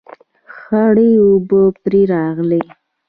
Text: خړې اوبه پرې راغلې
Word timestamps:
خړې 0.55 1.09
اوبه 1.23 1.61
پرې 1.83 2.01
راغلې 2.13 2.61